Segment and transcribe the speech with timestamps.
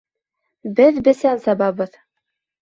[0.79, 2.01] Беҙ бесән сабабыҙ